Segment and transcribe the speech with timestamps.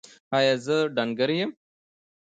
[0.37, 1.51] ایا زه ډنګر یم؟